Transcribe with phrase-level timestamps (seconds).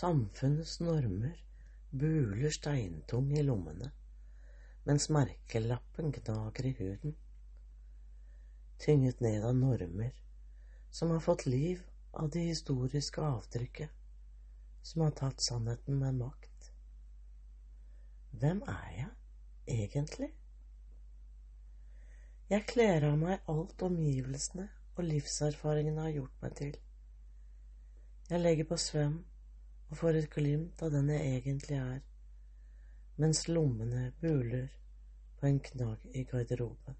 [0.00, 1.44] Samfunnets normer
[1.90, 3.90] buler steintung i lommene,
[4.88, 7.16] mens merkelappen gnager i huden.
[8.80, 10.14] Tynget ned av normer
[10.90, 13.90] som har fått liv av det historiske avtrykket,
[14.82, 16.70] som har tatt sannheten med makt.
[18.30, 19.10] Hvem er jeg
[19.82, 20.30] egentlig?
[22.48, 26.72] Jeg kler av meg alt omgivelsene og livserfaringene har gjort meg til.
[28.30, 29.20] Jeg legger på svøm
[29.90, 32.00] og får et glimt av den jeg egentlig er,
[33.20, 34.70] mens lommene buler
[35.40, 36.96] på en knagg i garderoben.